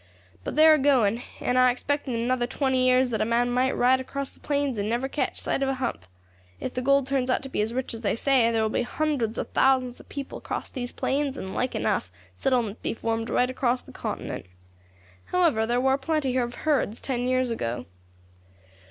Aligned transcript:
But 0.43 0.55
they 0.55 0.65
are 0.65 0.79
going, 0.79 1.21
and 1.39 1.59
I 1.59 1.69
expect 1.69 2.07
in 2.07 2.15
another 2.15 2.47
twenty 2.47 2.87
years 2.87 3.11
that 3.11 3.21
a 3.21 3.23
man 3.23 3.51
might 3.51 3.73
ride 3.77 3.99
across 3.99 4.31
the 4.31 4.39
plains 4.39 4.79
and 4.79 4.89
never 4.89 5.07
catch 5.07 5.39
sight 5.39 5.61
of 5.61 5.69
a 5.69 5.75
hump. 5.75 6.07
If 6.59 6.73
the 6.73 6.81
gold 6.81 7.05
turns 7.05 7.29
out 7.29 7.43
to 7.43 7.49
be 7.49 7.61
as 7.61 7.71
rich 7.71 7.93
as 7.93 8.01
they 8.01 8.15
say, 8.15 8.49
there 8.51 8.63
will 8.63 8.69
be 8.69 8.81
hundreds 8.81 9.37
of 9.37 9.49
thousands 9.49 9.99
of 9.99 10.09
people 10.09 10.41
cross 10.41 10.71
these 10.71 10.91
plains, 10.91 11.37
and, 11.37 11.53
like 11.53 11.75
enough, 11.75 12.11
settlements 12.33 12.81
be 12.81 12.95
formed 12.95 13.29
right 13.29 13.51
across 13.51 13.83
the 13.83 13.91
continent. 13.91 14.47
However, 15.25 15.67
there 15.67 15.79
war 15.79 15.99
plenty 15.99 16.35
of 16.35 16.55
herds 16.55 16.99
ten 16.99 17.27
years 17.27 17.51
ago. 17.51 17.85